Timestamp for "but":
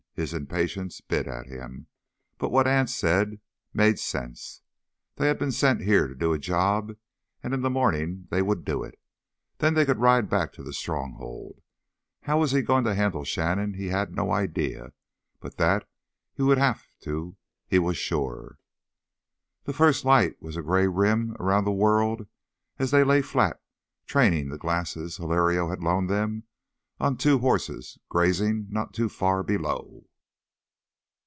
2.37-2.51, 15.39-15.55